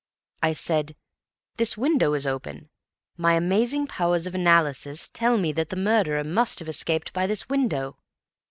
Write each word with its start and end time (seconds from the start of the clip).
I 0.41 0.53
said, 0.53 0.95
'This 1.57 1.77
window 1.77 2.13
is 2.15 2.25
open. 2.25 2.69
My 3.17 3.35
amazing 3.35 3.85
powers 3.85 4.25
of 4.25 4.33
analysis 4.33 5.11
tell 5.13 5.37
me 5.37 5.51
that 5.51 5.69
the 5.69 5.75
murderer 5.75 6.23
must 6.23 6.57
have 6.57 6.67
escaped 6.67 7.13
by 7.13 7.27
this 7.27 7.49
window. 7.49 7.97